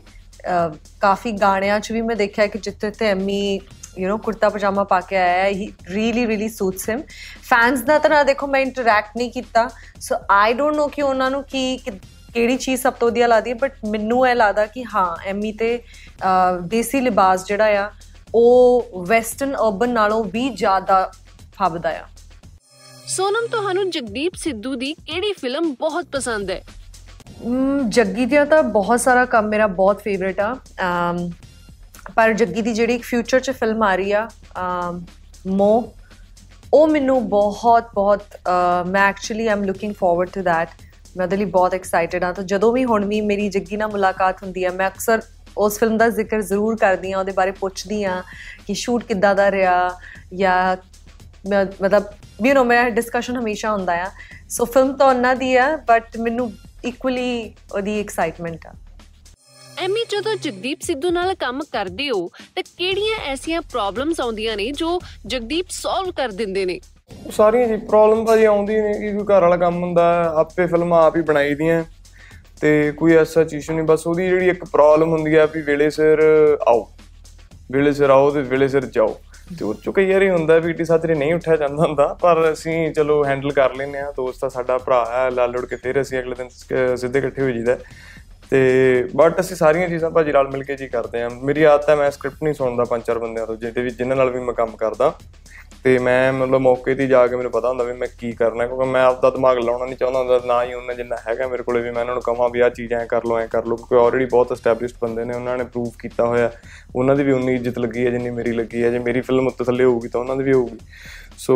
ਕਾਫੀ 1.02 1.32
ਗਾਣਿਆਂ 1.32 1.80
'ਚ 1.80 1.92
ਵੀ 1.92 2.02
ਮੈਂ 2.02 2.16
ਦੇਖਿਆ 2.16 2.48
ਕਿ 2.48 2.60
ਜਿੱਥੇ 2.60 2.92
ਤੇ 2.92 3.08
ਐਮੀ 3.08 3.60
ਯੂ 4.00 4.10
نو 4.10 4.18
ਕੁਰਤਾ 4.22 4.50
ਪਜਾਮਾ 4.50 4.84
ਪਾ 4.84 5.02
ਕੇ 5.02 5.18
ਆਇਆ 5.18 5.44
ਹੈ 5.44 5.50
he 5.50 5.74
really 5.90 6.28
really 6.28 6.50
suits 6.50 6.90
him 6.90 7.02
fans 7.44 7.82
ਦਾ 7.82 8.00
ਤਾਂ 8.00 8.10
ਨਾ 8.10 8.24
ਦੇਖੋ 8.24 8.48
ਮੈਂ 8.48 8.62
ਇੰਟਰੈਕਟ 8.62 9.18
ਨਹੀਂ 9.18 9.32
ਕੀਤਾ। 9.32 9.70
ਸੋ 10.00 10.16
ਆਈ 10.30 10.54
ਡੋਨਟ 10.54 10.76
ਨੋ 10.76 10.88
ਕਿ 10.88 11.02
ਉਹਨਾਂ 11.02 11.32
ਨੂੰ 11.32 11.44
ਕੀ 11.44 11.78
ਕਿ- 11.78 11.94
ਕਿਹੜੀ 12.34 12.58
ਚੀਜ਼ 12.58 12.82
ਸਭ 12.82 12.94
ਤੋਂ 12.94 13.08
ਵਧੀਆ 13.08 13.28
ਲੱਗਦੀ 13.28 13.50
ਹੈ 13.50 13.56
ਬਟ 13.56 13.72
ਮੈਨੂੰ 13.86 14.28
ਇਹ 14.28 14.36
ਲੱਗਦਾ 14.36 14.66
ਕਿ 14.66 14.84
ਹਾਂ 14.96 15.18
ਐਮੀ 15.26 15.52
ਤੇ 15.52 15.78
ਅਹ, 15.78 16.60
ਦੇਸੀ 16.62 17.02
ਲਿਬਾਸ 17.02 17.46
ਜਿਹੜਾ 17.46 17.66
ਆ 17.86 17.92
ਉਹ 18.36 18.90
ਵੈਸਟਰਨ 19.08 19.56
ਅਰਬਨ 19.56 19.90
ਨਾਲੋਂ 19.90 20.24
ਵੀ 20.24 20.50
ਜ਼ਿਆਦਾ 20.50 21.12
ਫੱਬਦਾ 21.56 21.90
ਆ। 21.90 22.04
ਸੋਨਮ 23.08 23.48
ਤੁਹਾਨੂੰ 23.48 23.90
ਜਗਦੀਪ 23.90 24.34
ਸਿੱਧੂ 24.36 24.76
ਦੀ 24.76 24.94
ਕਿਹੜੀ 24.94 25.34
ਫਿਲਮ 25.34 25.76
ਬਹੁਤ 25.80 26.06
ਪਸੰਦ 26.06 26.50
ਹੈ? 26.50 26.64
ਮ, 26.68 26.79
ਜੱਗੀ 27.90 28.26
ਦੀਆਂ 28.26 28.46
ਤਾਂ 28.46 28.64
ਬਹੁਤ 28.64 29.00
ਸਾਰਾ 29.00 29.26
ਕੰਮ 29.26 29.48
ਮੇਰਾ 29.48 29.68
ਬਹੁਤ 29.68 30.02
ਫੇਵਰੇਟ 30.02 30.40
ਆ। 30.40 30.54
ਅਮ, 30.54 31.30
ਪਰ 32.16 32.34
ਜੱਗੀ 32.34 32.62
ਦੀ 32.62 32.74
ਜਿਹੜੀ 32.74 32.96
ਇੱਕ 32.96 33.04
ਫਿਊਚਰ 33.04 33.40
'ਚ 33.40 33.52
ਫਿਲਮ 33.52 33.84
ਆ 33.84 33.96
ਰਹੀ 33.96 34.12
ਆ 34.12 34.28
ਅਮ, 34.60 35.06
ਮੋ 35.48 35.94
ਉਹ 36.74 36.88
ਮੈਨੂੰ 36.88 37.30
ਬਹੁਤ 37.30 37.88
ਬਹੁਤ 37.94 38.24
ਅ, 38.24 38.84
ਮੈਂ 38.88 39.10
actually 39.10 39.48
am 39.48 39.64
looking 39.64 39.94
forward 39.94 40.30
to 40.30 40.44
that 40.44 40.70
ਮੈਂ 41.18 41.26
ਉਹਦੇ 41.26 41.38
ਲਈ 41.38 41.46
ਬਹੁਤ 41.46 41.74
ਐਕਸਾਈਟਿਡ 41.74 42.24
ਆ। 42.24 42.32
ਤਾਂ 42.32 42.44
ਜਦੋਂ 42.44 42.74
ਵੀ 42.74 42.86
ਹੁਣ 42.86 43.06
ਵੀ 43.06 43.22
ਮੇਰੀ 43.22 43.50
ਜੱਗੀ 43.50 43.78
ਨਾਲ 43.78 43.90
ਮੁਲਾਕਾਤ 43.92 44.44
ਹੁੰਦੀ 44.44 44.64
ਆ 44.64 44.72
ਮੈਂ 44.72 44.88
ਅਕਸਰ 44.88 45.22
ਉਸ 45.58 45.80
ਫਿਲਮ 45.80 45.98
ਦਾ 45.98 46.10
ਜ਼ਿਕਰ 46.10 46.42
ਜ਼ਰੂਰ 46.42 46.76
ਕਰਦੀ 46.76 47.12
ਆ 47.12 47.20
ਉਹਦੇ 47.20 47.32
ਬਾਰੇ 47.32 47.52
ਪੁੱਛਦੀ 47.52 48.04
ਆ 48.04 48.24
ਕਿ 48.68 48.74
ਸ਼ੂਟ 48.74 49.04
ਕਿੱਦਾਂ 49.04 49.36
ਦਾ 49.36 49.52
ਰਿਹਾ 49.52 49.98
ਜਾਂ 50.34 50.78
ਮੈਂ- 51.50 51.66
ਮਤਲਬ 51.84 52.04
ਯੂ 52.46 52.54
نو 52.54 52.64
ਮੇਰਾ 52.64 52.90
ਡਿਸਕਸ਼ਨ 52.90 53.38
ਹਮੇਸ਼ਾ 53.38 53.72
ਹੁੰਦਾ 53.72 53.94
ਆ। 53.94 54.12
ਸੋ 54.50 54.66
ਫਿਲਮ 54.66 54.94
ਤਾਂ 54.98 55.08
ਉਹਨਾਂ 55.08 55.36
ਦੀ 55.36 55.56
ਆ 55.56 55.76
ਬਟ 55.78 56.18
ਮੈਨੂੰ 56.18 56.52
ਇਕੁਅਲੀ 56.86 57.54
ਉਹਦੀ 57.76 58.00
ਐਕਸਾਈਟਮੈਂਟ 58.00 58.66
ਆ। 58.68 58.74
ਐਮੀ 59.82 60.06
ਜਦੋਂ 60.10 60.36
ਜਗਦੀਪ 60.36 60.82
ਸਿੱਧੂ 60.82 61.10
ਨਾਲ 61.10 61.36
ਕੰਮ 61.36 61.62
ਕਰਦੇ 61.72 62.10
ਹੋ 62.10 62.28
ਤਾਂ 62.56 62.64
ਕਿਹੜੀਆਂ 62.78 63.18
ਐਸੀਆਂ 63.26 63.62
ਪ੍ਰੋਬਲਮਸ 63.62 64.20
ਆਉਂਦੀਆਂ 64.20 64.58
ਨੇ 64.58 64.72
ਜੋ 64.72 65.00
ਜਗਦੀਪ 65.26 65.66
ਸੋਲਵ 65.70 66.12
ਕਰ 66.12 66.30
ਦਿੰਦੇ 66.30 66.66
ਨੇ? 66.66 66.80
ਉਹ 67.26 67.32
ਸਾਰੀਆਂ 67.32 67.68
ਜੀ 67.68 67.78
ਪ੍ਰੋਬਲਮ 67.78 68.26
ਭਾਜੀ 68.26 68.46
ਆਉਂਦੀ 68.46 68.82
ਨੇ 68.82 68.94
ਕਿ 68.94 69.12
ਕੋਈ 69.12 69.26
ਘਰ 69.26 69.42
ਵਾਲਾ 69.42 69.58
ਕੰਮ 69.58 69.84
ਹੁੰਦਾ 69.84 70.34
ਆਪੇ 70.36 70.68
ਫਿਲਮਾਂ 70.68 71.04
ਆਪ 71.04 71.16
ਹੀ 71.16 71.22
ਬਣਾਈ 71.22 71.56
ਦੀਆਂ 71.56 71.84
ਤੇ 72.62 72.92
ਕੋਈ 72.92 73.16
ਐਸਾ 73.16 73.44
ਚੀਜ਼ 73.44 73.72
ਨਹੀਂ 73.72 73.84
ਬਸ 73.84 74.08
ਉਹਦੀ 74.08 74.30
ਜਿਹੜੀ 74.30 74.50
ਇੱਕ 74.50 74.66
ਪ੍ਰੋਬਲਮ 74.66 75.10
ਹੁੰਦੀ 75.10 75.36
ਹੈ 75.36 75.46
ਵੀ 75.46 75.62
ਵੇਲੇ 75.62 75.90
ਸਿਰ 75.90 76.20
ਆਓ। 76.68 76.92
ਵੇਲੇ 77.72 77.94
ਸਿਰ 77.94 78.10
ਆਓ 78.10 78.32
ਤੇ 78.32 78.42
ਵੇਲੇ 78.42 78.68
ਸਿਰ 78.68 78.86
ਜਾਓ। 78.86 79.20
ਤੇ 79.58 79.66
ਉਹ 79.66 79.74
ਚੋਂ 79.74 79.94
ਕਈ 79.94 80.14
ਵਾਰੀ 80.14 80.30
ਹੁੰਦਾ 80.30 80.58
ਵੀ 80.60 80.74
ਟੀ 80.74 80.86
ਸਾਤਰੇ 80.86 81.16
ਨਹੀਂ 81.16 81.34
ਉੱਠਿਆ 81.34 81.56
ਜਾਂਦਾ 81.56 81.84
ਹੁੰਦਾ, 81.84 82.18
ਪਰ 82.22 82.52
ਅਸੀਂ 82.54 82.94
ਚਲੋ 82.94 83.26
ਹੈਂਡਲ 83.26 83.52
ਕਰ 83.52 83.76
ਲੈਂਦੇ 83.76 84.00
ਆ 84.00 84.12
ਦੋਸਤ 84.18 84.44
ਆ, 84.44 84.50
ਸਾਡਾ 84.50 84.78
ਭਰਾ 84.78 85.06
ਹੈ 85.06 85.30
ਲਾਲੜ 85.32 85.66
ਕੇ 85.66 85.76
ਫਿਰ 85.76 86.02
ਅਸੀਂ 86.02 86.20
ਅਗਲੇ 86.20 86.36
ਦਿਨ 86.36 86.50
ਸ- 86.50 86.96
ਸਿੱਧੇ 86.96 87.20
ਇਕੱਠੇ 87.20 87.42
ਹੋ 87.42 87.50
ਜੀਦਾ 87.50 87.78
ਤੇ 88.50 88.60
ਬਟ 89.16 89.40
ਅਸੀਂ 89.40 89.56
ਸਾਰੀਆਂ 89.56 89.90
ਚੀਜ਼ਾਂ 89.90 90.10
ਭਾਜੀ 90.10 90.32
ਰਲ 90.32 90.48
ਮਿਲ 90.48 90.64
ਕੇ 90.64 90.76
ਜੀ 90.76 90.88
ਕਰਦੇ 90.88 91.22
ਆ 91.22 91.30
ਮੇਰੀ 91.30 91.64
ਆਦਤ 91.64 91.90
ਹੈ 91.90 91.96
ਮੈਂ 91.96 92.12
ਸਕ੍ਰਿਪਟ 92.12 92.44
ਨਹੀਂ 92.44 92.54
ਸੁਣਦਾ 92.54 92.84
ਪੰਜ 92.84 93.04
ਚਾਰ 93.04 93.20
ਬੰਦਿਆਂ 93.20 93.46
ਤੋਂ, 93.48 93.56
ਜਿਹਦੇ 93.56 93.82
ਵੀ 93.82 93.90
ਜਿਨ੍ਹਾਂ 93.90 94.18
ਨਾਲ 94.18 94.30
ਵੀ 94.30 94.40
ਮੈਂ 94.40 94.54
ਕੰਮ 94.54 94.76
ਕਰਦਾ। 94.76 95.14
ਤੇ 95.84 95.98
ਮੈਂ 96.00 96.34
ਮਤਲਬ 96.34 96.62
ਮੌਕੇ 96.62 96.96
ਤੇ 96.96 97.04
ਹੀ 97.04 97.08
ਜਾ 97.08 97.28
ਕੇ 97.28 97.36
ਮੈਨੂੰ 97.36 97.52
ਪਤਾ 97.52 97.70
ਹੁੰਦਾ 97.70 97.84
ਵੀ 97.84 97.94
ਮੈਂ 97.94 98.08
ਕੀ 98.20 98.32
ਕਰਨਾ 98.32 98.64
ਹੈ, 98.64 98.68
ਕਿਉਂਕਿ 98.68 98.86
ਮੈਂ 98.86 99.04
ਆਪਦਾ 99.04 99.30
ਦਿਮਾਗ 99.30 99.58
ਲਾਉਣਾ 99.58 99.86
ਨਹੀਂ 99.86 99.98
ਚਾਹੁੰਦਾ 99.98 100.20
ਹੁੰਦਾ 100.20 100.40
ਨਾ 100.46 100.64
ਹੀ 100.64 100.74
ਉਹਨਾਂ 100.74 100.96
ਜਿੰਨਾ 100.96 101.18
ਹੈਗਾ 101.28 101.48
ਮੇਰੇ 101.48 101.64
ਕੋਲੇ 101.64 101.82
ਵੀ 101.82 101.92
ਮੈਂ 101.92 102.02
ਉਹਨਾਂ 102.02 102.14
ਨੂੰ 102.16 102.24
ਕਹਾਂ 102.24 102.50
ਵੀ 102.50 102.60
ਆਹ 102.60 102.70
ਚੀਜ਼ 102.70 102.94
ਐ 102.94 103.06
ਕਰ 103.06 103.26
ਲਓ 103.26 103.38
ਐ 103.38 103.46
ਕਰ 103.48 103.66
ਲਓ 103.66 103.76
ਕਿਉਂਕਿ 103.76 103.96
ਆਲਰੇਡੀ 103.96 104.26
ਬਹੁਤ 104.26 104.52
ਐਸਟੈਬਲਿਸ਼ਡ 104.52 104.98
ਬੰਦੇ 105.02 105.26
ਨੇ 105.26 105.34
ਉਹਨਾਂ 105.34 105.58
ਨੇ 105.58 105.64
ਪ੍ਰੂਵ 105.64 105.90
ਕੀਤਾ 106.00 106.26
ਹੋਇਆ। 106.26 106.52
ਉਹਨਾਂ 106.96 107.16
ਦੀ 107.16 107.24
ਵੀ 107.24 107.32
ਉਨੀ 107.32 107.56
ਇੱਜ਼ਤ 107.56 107.80
ਲੱਗੀ 107.80 108.06
ਹੈ 108.06 108.12
ਜਿੰਨੀ 108.12 108.30
ਮੇਰੀ 108.30 108.52
ਲੱਗੀ 108.52 108.84
ਹੈ 108.84 108.90
ਜੇ 108.90 109.00
ਮੇਰੀ 109.00 109.22
ਫਿਲਮ 109.22 109.48
ਉੱਤੇ 109.48 109.64
ਥੱਲੇ 109.64 109.84
ਹੋਊਗੀ 109.84 110.08
ਤਾਂ 110.08 110.22
ਉਹਨਾਂ 110.22 110.36
ਦੀ 110.36 110.44
ਵੀ 110.44 110.54
ਹੋਊਗੀ। 110.54 110.78
ਸੋ 111.38 111.56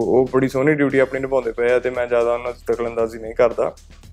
ਉਹ 0.00 0.28
ਬੜੀ 0.32 0.48
ਸੋਹਣੀ 0.48 0.74
ਡਿਊਟੀ 0.74 0.98
ਆਪਣੀ 0.98 1.20
ਨਿਭਾਉਂਦੇ 1.20 1.52
ਪਏ 1.52 1.72
ਆ 1.72 1.78
ਤੇ 1.78 1.90
ਮੈਂ 1.90 2.06
ਜ਼ਿਆਦਾ 2.06 2.34
ਉਹਨਾਂ 2.34 2.52
ਦੀ 2.52 2.72
ਦਖਲਅੰਦਾਜ਼ੀ 2.72 3.18
ਨਹੀਂ 3.18 3.34
ਕਰਦਾ। 3.34 3.72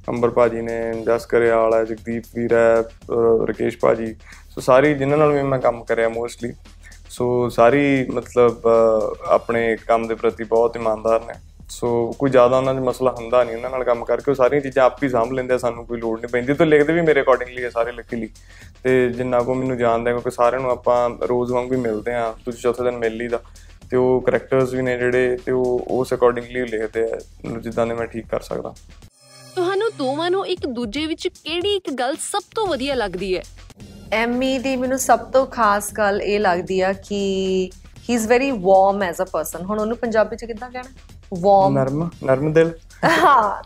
ਅੰਬਰ 0.09 0.29
ਭਾਜੀ 0.29 0.61
ਨੇ 0.61 0.81
ਜਸ 1.07 1.25
ਕਰਿਆਲ 1.25 1.73
ਹੈ 1.73 1.83
ਜਗਦੀਪ 1.85 2.23
ਵੀਰ 2.35 2.53
ਹੈ 2.53 2.81
ਅਹ 2.81 3.45
ਰਕੇਸ਼ 3.45 3.77
ਭਾਜੀ। 3.77 4.13
ਸੋ 4.49 4.61
ਸਾਰੀ 4.61 4.93
ਜਿਨ੍ਹਾਂ 4.93 5.17
ਨਾਲ 5.17 5.31
ਵੀ 5.31 5.41
ਮੈਂ 5.41 5.59
ਕੰਮ 5.59 5.83
ਕਰਿਆ 5.83 6.09
ਮੋਸਟਲੀ 6.09 6.53
ਸੋ 7.09 7.49
ਸਾਰੀ 7.49 8.05
ਮਤਲਬ 8.09 8.67
ਅਹ, 8.67 9.25
ਆਪਣੇ 9.27 9.77
ਕੰਮ 9.87 10.07
ਦੇ 10.07 10.15
ਪ੍ਰਤੀ 10.15 10.43
ਬਹੁਤ 10.43 10.75
ਇਮਾਨਦਾਰ 10.75 11.21
ਨੇ। 11.25 11.33
ਸੋ 11.69 12.15
ਕੋਈ 12.19 12.29
ਜ਼ਿਆਦਾ 12.29 12.57
ਉਹਨਾਂ 12.57 12.73
'ਚ 12.75 12.77
ਮਸਲਾ 12.77 13.11
ਹੁੰਦਾ 13.11 13.43
ਨਹੀਂ 13.43 13.55
ਉਹਨਾਂ 13.55 13.69
ਨਾਲ 13.69 13.83
ਕੰਮ 13.83 14.05
ਕਰਕੇ 14.05 14.31
ਉਹ 14.31 14.35
ਸਾਰੀਆਂ 14.35 14.61
ਚੀਜ਼ਾਂ 14.61 14.85
ਆਪ 14.85 15.03
ਹੀ 15.03 15.09
ਸਾਂਭ 15.09 15.31
ਲੈਂਦੇ 15.31 15.53
ਆ 15.53 15.57
ਸਾਨੂੰ 15.57 15.85
ਕੋਈ 15.85 15.99
ਲੋੜ 15.99 16.19
ਨਹੀਂ 16.19 16.29
ਪੈਂਦੀ। 16.29 16.53
ਤੇ 16.53 16.65
ਲਿਖਦੇ 16.65 16.93
ਵੀ 16.93 17.01
ਮੇਰੇ 17.01 17.21
ਅਕੋਰਡਿੰਗਲੀ 17.21 17.63
ਆ 17.63 17.69
ਸਾਰੇ 17.69 17.91
ਲੱਕੀਲੀ 17.91 18.29
ਤੇ 18.83 19.09
ਜਿੰਨਾ 19.09 19.41
ਕੋ 19.41 19.53
ਮੈਨੂੰ 19.53 19.77
ਜਾਣਦੇ 19.77 20.09
ਆ 20.09 20.13
ਕਿਉਂਕਿ 20.13 20.31
ਸਾਰਿਆਂ 20.31 20.61
ਨੂੰ 20.61 20.71
ਆਪਾਂ 20.71 21.09
ਰੋਜ਼ 21.27 21.51
ਵਾਂਗੂ 21.51 21.75
ਹੀ 21.75 21.79
ਮਿਲਦੇ 21.79 22.13
ਆ 22.13 22.35
ਤੁਸੀਂ 22.45 22.61
ਚੌਥੇ 22.61 22.83
ਦਿਨ 22.83 22.97
ਮਿਲ 22.97 23.17
ਲਈਦਾ। 23.17 23.39
ਤੇ 23.89 23.97
ਉਹ 23.97 24.21
ਕਰੈਕਟਰਸ 24.21 24.73
ਵੀ 24.73 24.81
ਨੇ 24.81 24.97
ਜਿਹੜੇ 24.97 25.37
ਤੇ 25.45 25.51
ਉਹ 25.51 25.85
ਉਸ 25.89 26.13
ਅਕੋਰਡਿੰਗਲੀ 26.13 26.65
ਲਿਖਦੇ 26.65 27.03
ਆ 27.03 27.19
ਮਤਲਬ 27.45 27.61
ਜਿੱਦਾਂ 27.61 27.87
ਦੇ 27.87 27.93
ਮੈਂ 27.93 28.07
ਠੀਕ 28.07 28.25
ਕਰ 28.27 28.39
ਸਕਦਾ। 28.39 28.73
ਤੁਹਾਨੂੰ 29.55 29.89
ਦੋਵਾਂ 29.97 30.31
ਨੂੰ 30.31 30.47
ਇੱਕ 30.47 30.65
ਦੂਜੇ 30.65 31.05
ਵਿੱਚ 31.05 31.27
ਕਿਹੜੀ 31.27 31.75
ਇੱਕ 31.75 31.89
ਗੱਲ 31.91 32.15
ਸਭ 32.15 32.41
ਤੋਂ 32.55 32.67
ਵਧੀਆ 32.67 32.95
ਲੱਗਦੀ 32.95 33.37
ਹੈ? 33.37 33.43
ਐਮੀ 34.13 34.57
ਦੀ 34.59 34.75
ਮੈਨੂੰ 34.75 34.99
ਸਭ 34.99 35.19
ਤੋਂ 35.19 35.45
ਖਾਸ 35.45 35.91
ਗੱਲ 35.93 36.21
ਇਹ 36.21 36.39
ਲੱਗਦੀ 36.39 36.79
ਆ 36.81 36.93
ਕਿ 36.93 37.15
he 38.09 38.13
is 38.13 38.27
very 38.27 38.51
warm 38.51 39.03
as 39.03 39.21
a 39.21 39.23
person 39.23 39.65
ਹੁਣ 39.65 39.79
ਉਹਨੂੰ 39.79 39.97
ਪੰਜਾਬੀ 39.97 40.35
ਚ 40.35 40.45
ਕਿੱਦਾਂ 40.45 40.69
ਕਹਿਣਾ? 40.69 40.89
ਵਾਰਮ 41.33 41.73
ਨਰਮ 41.73 42.09
ਨਰਮ 42.23 42.53
ਦਿਲ। 42.53 42.71
ਹਾਂ। 43.03 43.63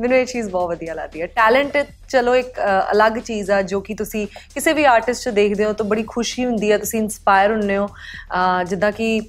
ਮੈਨੂੰ 0.00 0.16
ਇਹ 0.18 0.26
ਚੀਜ਼ 0.26 0.48
ਬਹੁਤ 0.50 0.68
ਵਧੀਆ 0.68 0.94
ਲੱਗਦੀ 0.94 1.22
ਹੈ 1.22 1.26
ਟੈਲੈਂਟ 1.26 1.76
ਚਲੋ 2.08 2.34
ਇੱਕ 2.34 2.60
ਅਲੱਗ 2.92 3.18
ਚੀਜ਼ 3.18 3.50
ਆ 3.50 3.62
ਜੋ 3.62 3.80
ਕਿ 3.80 3.94
ਤੁਸੀਂ 3.94 4.26
ਕਿਸੇ 4.54 4.72
ਵੀ 4.72 4.84
ਆਰਟਿਸਟ 4.84 5.22
'ਚ 5.24 5.28
ਦੇਖਦੇ 5.28 5.64
ਹੋ 5.64 5.72
ਤਾਂ 5.72 5.86
ਬੜੀ 5.86 6.02
ਖੁਸ਼ੀ 6.02 6.44
ਹੁੰਦੀ 6.44 6.72
ਹੈ 6.72 6.78
ਤੁਸੀਂ 6.78 7.00
ਇਨਸਪਾਇਰ 7.00 7.52
ਹੁੰਦੇ 7.52 7.76
ਹੋ। 7.76 7.88
ਜਿੱਦਾਂ 8.68 8.92
ਕਿ 8.92 9.20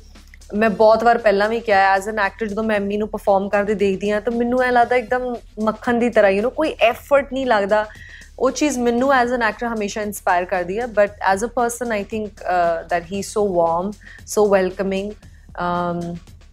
ਮੈਂ 0.56 0.70
ਬਹੁਤ 0.70 1.04
ਵਾਰ 1.04 1.18
ਪਹਿਲਾਂ 1.18 1.50
ਵੀ 1.50 1.60
ਕਿਹਾ 1.60 1.80
ਐਜ਼ 1.94 2.10
ਐਨ 2.10 2.20
ਐਕਟਰ 2.20 2.46
ਜਦੋਂ 2.46 2.64
ਮੈਂ 2.64 2.76
ਐਮੀ 2.76 2.98
ਨੂੰ 2.98 3.08
ਪਰਫਾਰਮ 3.10 3.50
ਕਰਦੇ 3.50 3.74
ਦੇਖਦੀ 3.74 4.12
ਹਾਂ 4.12 4.22
ਤਾਂ 4.22 4.34
ਮੈਨੂੰ 4.34 4.62
ਐ 4.64 4.72
ਲੱਗਦਾ 4.72 4.96
ਇੱਕਦਮ 4.96 5.36
ਮੱਖਣ 5.64 5.94
ਦੀ 5.94 6.10
ਤਰ੍ਹਾਂ 6.10 6.32
ਯੂ 6.32 6.44
نو 6.44 6.50
ਕੋਈ 6.50 6.76
ਐਫਰਟ 6.82 7.34
ਨਹੀਂ 7.34 7.46
ਲੱਗਦਾ 7.46 7.86
ਉਹ 8.44 8.52
ਚੀਜ਼ 8.52 8.80
ਮੈਨੂੰ 8.80 9.14
ਐਜ਼ 9.14 9.34
ਐਨ 9.34 9.42
ਐਕਟਰ 9.42 9.68
ਹਮੇਸ਼ਾ 9.68 10.02
ਇਨਸਪਾਇਰ 10.02 10.46
ਕਰਦੀ 10.46 10.80
ਹੈ 10.80 10.86
but 10.86 11.12
as 11.22 11.46
a 11.46 11.48
person 11.48 11.92
I 11.92 12.04
think 12.04 12.32
that 12.90 13.04
he 13.12 13.22
so 13.22 13.48
warm 13.54 13.92
so 14.28 14.48
welcoming 14.50 15.12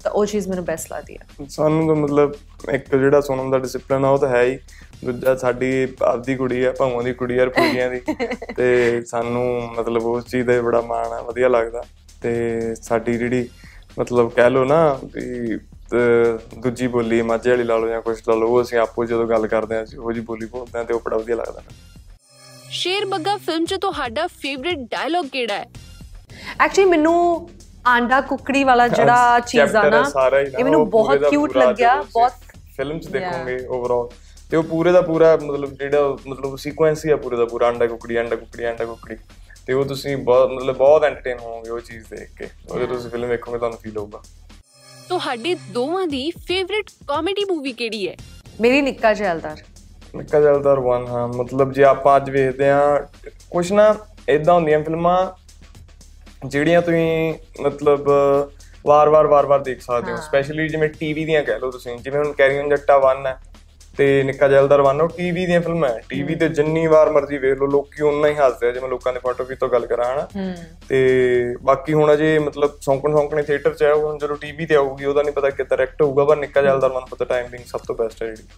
ਤਾਂ 0.05 0.11
ਉਹ 0.11 0.27
ਚੀਜ਼ 0.27 0.49
ਮੈਨੂੰ 0.49 0.65
ਬੈਸਟ 0.65 0.93
ਲੱਗਦੀ 0.93 1.17
ਹੈ। 1.17 1.47
ਸਾਨੂੰ 1.49 1.87
ਤਾਂ 1.87 1.97
ਮਤਲਬ 1.97 2.35
ਇੱਕ 2.73 2.97
ਜਿਹੜਾ 2.97 3.21
ਸੁਣਨ 3.21 3.51
ਦਾ 3.51 3.59
ਡਿਸਪਲਿਨ 3.59 4.05
ਆ 4.05 4.09
ਉਹ 4.09 4.19
ਤਾਂ 4.19 4.29
ਹੈ 4.29 4.43
ਹੀ। 4.43 4.59
ਦੂਜਾ 5.05 5.35
ਸਾਡੀ 5.37 5.89
ਆਪਦੀ 6.03 6.37
ਕੁੜੀ 6.37 6.65
ਆ 6.65 6.73
ਭਾਵਾਂ 6.79 7.03
ਦੀ 7.03 7.13
ਕੁੜੀ 7.13 7.39
ਆ 7.39 7.45
ਰਪੂਜੀਆਂ 7.45 7.91
ਦੀ। 7.91 8.01
ਤੇ 8.57 9.03
ਸਾਨੂੰ 9.07 9.63
ਮਤਲਬ 9.79 10.07
ਉਸ 10.07 10.25
ਚੀਜ਼ 10.27 10.47
ਦਾ 10.47 10.61
ਬੜਾ 10.63 10.81
ਮਾਣ 10.81 11.07
ਆ 11.07 11.21
ਵਧੀਆ 11.23 11.49
ਲੱਗਦਾ। 11.49 11.83
ਤੇ 12.23 12.75
ਸਾਡੀ 12.75 13.19
ਜਿਹੜੀ 13.19 13.49
ਮਤਲਬ 13.99 14.31
ਕਹਿ 14.31 14.51
ਲਓ 14.51 14.65
ਨਾ 14.65 14.99
ਵੀ 15.05 15.57
ਦੂਜੀ 16.55 16.87
ਬੋਲੀ 16.87 17.21
ਮਾਝੇ 17.23 17.51
ਵਾਲੀ 17.51 17.65
ਲਾ 17.65 17.77
ਲਓ 17.77 17.89
ਜਾਂ 17.89 18.01
ਕੁਛ 18.03 18.23
ਲਾ 18.29 18.35
ਲਓ 18.35 18.49
ਉਹ 18.49 18.63
ਅਸੀਂ 18.63 18.79
ਆਪੋ 18.79 19.05
ਜਦੋਂ 19.05 19.27
ਗੱਲ 19.27 19.47
ਕਰਦੇ 19.47 19.77
ਹਾਂ 19.77 19.85
ਉਹ 19.99 20.13
ਜੀ 20.13 20.21
ਬੋਲੀ 20.21 20.47
ਬੋਲਦੇ 20.47 20.79
ਹਾਂ 20.79 20.85
ਤੇ 20.85 20.95
ਉਹ 20.95 21.01
ਬੜਾ 21.01 21.17
ਵਧੀਆ 21.17 21.37
ਲੱਗਦਾ 21.37 21.63
ਸ਼ੇਰ 22.71 23.05
ਬੱਗਾ 23.05 23.37
ਫਿਲਮ 23.37 23.65
'ਚ 23.65 23.75
ਤੁਹਾਡਾ 23.75 24.27
ਫੇਵਰਿਟ 24.27 24.79
ਡਾਇਲੌਗ 24.79 25.25
ਕਿਹੜਾ 25.27 25.55
ਹੈ? 25.55 25.67
ਐਕਚੁਅਲੀ 26.65 26.91
ਮੈਨੂੰ 26.91 27.49
ਆਂਡਾ 27.87 28.21
ਕੁਕੜੀ 28.21 28.65
ਵਾਲਾ 28.65 28.87
ਜਿਹੜਾ 28.89 29.41
ਚੀਜ਼ 29.41 29.77
ਆ 29.77 29.83
ਨਾ 29.91 30.03
ਇਹ 30.41 30.65
ਮੈਨੂੰ 30.65 30.89
ਬਹੁਤ 30.91 31.25
ਕਿਊਟ 31.31 31.57
ਲੱਗਿਆ 31.57 31.95
ਬਹੁਤ 32.15 32.33
ਫਿਲਮ 32.77 32.99
'ਚ 32.99 33.09
ਦੇਖੋਗੇ 33.09 33.67
ਓਵਰਆਲ 33.67 34.09
ਤੇ 34.51 34.57
ਉਹ 34.57 34.63
ਪੂਰੇ 34.63 34.93
ਦਾ 34.93 35.01
ਪੂਰਾ 35.01 35.37
ਮਤਲਬ 35.37 35.75
ਜਿਹੜਾ 35.75 36.17
ਮਤਲਬ 36.29 36.57
ਸੀਕੁਐਂਸ 36.57 37.05
ਹੀ 37.07 37.11
ਆ 37.11 37.17
ਪੂਰੇ 37.17 37.37
ਦਾ 37.37 37.45
ਪੂਰਾ 37.45 37.69
ਅੰਡਾ 37.69 37.87
ਕੁਕੜੀ 37.87 38.21
ਅੰਡਾ 38.21 38.37
ਕੁਕੜੀ 38.37 38.71
ਅੰਡਾ 38.71 38.85
ਕੁਕੜੀ। 38.85 39.17
ਤੇ 39.67 39.73
ਉਹ 39.73 39.85
ਤੁਸੀਂ 39.85 40.17
ਬਹੁਤ 40.17 40.51
ਮਤਲਬ 40.51 40.77
ਬਹੁਤ 40.77 41.05
ਐਂਟਰਟੇਨ 41.05 41.39
ਹੋਵੋਗੇ 41.39 41.71
ਉਹ 41.71 41.81
ਚੀਜ਼ 41.81 42.05
ਦੇਖ 42.11 42.31
ਕੇ। 42.37 42.49
ਉਹ 42.71 42.79
ਜਦੋਂ 42.79 42.97
ਤੁਸੀਂ 42.97 43.11
ਫਿਲਮ 43.11 43.29
ਵੇਖੋਗੇ 43.29 43.59
ਤੁਹਾਨੂੰ 43.59 43.79
ਫੀਲ 43.79 43.99
ਹੋਊਗਾ। 43.99 44.23
ਤੁਹਾਡੇ 45.11 45.55
ਦੋਵਾਂ 45.73 46.07
ਦੀ 46.07 46.31
ਫੇਵਰਿਟ 46.47 46.91
ਕਾਮੇਡੀ 47.09 47.45
ਮੂਵੀ 47.45 47.73
ਕਿਹੜੀ 47.73 48.07
ਹੈ? 48.09 48.15
ਮੇਰੀ 48.61 48.81
ਨਿੱਕਾ 48.83 49.13
ਜੈਲਦਾਰ 49.15 49.57
ਨਿੱਕਾ 50.17 50.41
ਜਲਦਾਰ 50.41 50.81
ਵਨ 50.81 51.07
ਹਾਂ। 51.07 51.27
ਮਤਲਬ 51.29 51.73
ਜੇ 51.73 51.85
ਆਪਾਂ 51.85 52.17
ਅੱਜ 52.17 52.31
ਵੇਖਦੇ 52.31 52.69
ਆ 52.71 52.81
ਕੁਛ 53.51 53.73
ਨਾ 53.73 53.95
ਇਦਾਂ 54.29 54.55
ਹੁੰਦੀਆਂ 54.55 54.81
ਫਿਲਮਾਂ 54.85 55.17
ਜਿਹੜੀਆਂ 56.47 56.83
ਤੁਸੀਂ 56.83 57.35
ਮਤਲਬ 57.63 58.09
ਵਾਰ-ਵਾਰ 58.87 59.27
ਵਾਰ-ਵਾਰ 59.27 59.59
ਦੇਖ 59.61 59.81
ਸਕਦੇ 59.81 60.13
ਹੋ। 60.13 60.17
ਸਪੈਸ਼ਲੀ 60.17 60.69
ਜਿਵੇਂ 60.69 60.89
ਟੀਵੀ 60.89 61.25
ਦੀਆਂ 61.25 61.43
ਕਹਿ 61.45 61.59
ਲਓ 61.59 61.71
ਤੁਸੀਂ 61.71 61.97
ਜਿਵੇਂ 61.99 62.19
ਹੁਣ 62.19 62.33
ਕੈਰੀਅਨ 62.33 62.69
ਜੱਟਾ 62.69 62.99
1 63.07 63.27
ਹੈ। 63.27 63.39
ਤੇ 63.99 64.23
ਨਿੱਕਾ 64.23 64.49
ਜੈਲਦਾਰ 64.49 64.81
1 64.81 65.01
ਉਹ 65.03 65.09
ਟੀਵੀ 65.09 65.47
ਦੀਆਂ 65.47 65.61
ਫਿਲਮਾਂ 65.61 65.89
ਹੈ। 65.89 66.01
ਟੀਵੀ 66.09 66.35
ਤੇ 66.35 66.49
ਜਿੰਨੀ 66.49 66.87
ਵਾਰ 66.87 67.11
ਮਰਜ਼ੀ 67.11 67.39
ਵੇਖ 67.39 67.59
ਲਓ 67.59 67.67
ਲੋਕੀ 67.67 68.03
ਉਨਾ 68.03 68.29
ਹੀ 68.29 68.35
ਹੱਸਦੇ 68.35 68.69
ਆ 68.69 68.73
ਜਿਵੇਂ 68.73 68.89
ਲੋਕਾਂ 68.89 69.13
ਦੇ 69.13 69.19
ਪੁਆਇੰਟ 69.19 69.41
ਆਫ 69.41 69.53
ਤੋਂ 69.61 69.69
ਗੱਲ 69.69 69.87
ਕਰਾਂ 69.87 70.05
ਹਨਾ। 70.15 70.55
ਤੇ 70.89 71.57
ਬਾਕੀ 71.63 71.93
ਹੁਣ 71.93 72.13
ਅਜੇ 72.13 72.39
ਮਤਲਬ 72.39 72.79
ਸੌਂਕਣ 72.81 73.13
ਸੌਂਕਣੇ 73.13 73.43
ਥੀਏਟਰ 73.43 73.75
ਚ 73.75 73.83
ਆਉ 73.83 74.01
ਹੁਣ 74.01 74.19
ਜਦੋਂ 74.19 74.37
ਟੀਵੀ 74.37 74.67
ਤੇ 74.67 74.75
ਆਊਗੀ 74.75 75.05
ਉਹਦਾ 75.05 75.23
ਨਹੀਂ 75.23 75.33
ਪਤਾ 75.33 75.51
ਕਿੱਦਾਂ 75.51 75.79
ਡਾਇਰੈਕਟ 75.79 76.03
ਹੋਊਗਾ 76.03 76.25
ਪਰ 76.25 76.37
ਨਿੱਕਾ 76.37 76.63
ਜੈਲਦਾਰ 76.63 76.93
ਮਨ 76.93 77.03
ਪਤਾ 77.11 77.25
ਟਾਈਮਿੰਗ 77.25 77.65
ਸਭ 77.67 77.81
ਤੋਂ 77.81 77.95
ਬੈਸਟ 77.95 78.23
ਹੈ 78.23 78.29
ਜਿਹੜੀ। 78.29 78.49